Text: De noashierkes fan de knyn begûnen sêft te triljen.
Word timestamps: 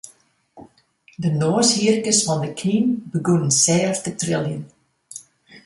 De 1.23 1.29
noashierkes 1.41 2.19
fan 2.25 2.39
de 2.43 2.49
knyn 2.59 2.87
begûnen 3.11 3.53
sêft 3.63 4.01
te 4.05 4.11
triljen. 4.19 4.63